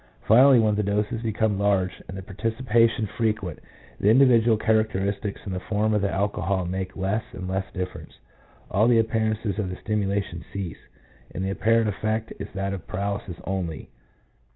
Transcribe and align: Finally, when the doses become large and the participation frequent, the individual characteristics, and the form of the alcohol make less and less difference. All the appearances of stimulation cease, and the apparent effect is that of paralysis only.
Finally, 0.27 0.57
when 0.59 0.73
the 0.73 0.81
doses 0.81 1.21
become 1.21 1.59
large 1.59 2.01
and 2.07 2.17
the 2.17 2.23
participation 2.23 3.05
frequent, 3.05 3.59
the 3.99 4.09
individual 4.09 4.57
characteristics, 4.57 5.39
and 5.45 5.53
the 5.53 5.59
form 5.59 5.93
of 5.93 6.01
the 6.01 6.09
alcohol 6.09 6.65
make 6.65 6.97
less 6.97 7.23
and 7.33 7.47
less 7.47 7.71
difference. 7.71 8.17
All 8.71 8.87
the 8.87 8.97
appearances 8.97 9.59
of 9.59 9.71
stimulation 9.77 10.43
cease, 10.51 10.79
and 11.35 11.45
the 11.45 11.51
apparent 11.51 11.87
effect 11.87 12.33
is 12.39 12.47
that 12.55 12.73
of 12.73 12.87
paralysis 12.87 13.37
only. 13.43 13.89